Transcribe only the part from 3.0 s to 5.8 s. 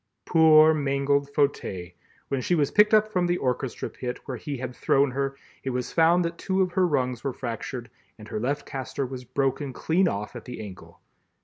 from the orchestra pit where he had thrown her it